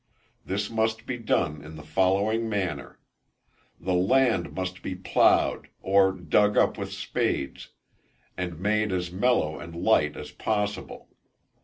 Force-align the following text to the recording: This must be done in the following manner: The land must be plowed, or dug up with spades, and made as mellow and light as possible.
This 0.43 0.67
must 0.71 1.05
be 1.05 1.19
done 1.19 1.63
in 1.63 1.75
the 1.75 1.83
following 1.83 2.49
manner: 2.49 2.97
The 3.79 3.93
land 3.93 4.51
must 4.55 4.81
be 4.81 4.95
plowed, 4.95 5.67
or 5.79 6.11
dug 6.11 6.57
up 6.57 6.75
with 6.75 6.91
spades, 6.91 7.69
and 8.35 8.59
made 8.59 8.91
as 8.91 9.11
mellow 9.11 9.59
and 9.59 9.75
light 9.75 10.17
as 10.17 10.31
possible. 10.31 11.09